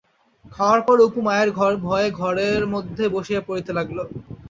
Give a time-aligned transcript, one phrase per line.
[0.45, 1.49] খাওয়ার পরে অপু মায়ের
[1.83, 3.99] ভয়ে ঘরের মধ্যে বসিয়া পড়িতে লাগিল।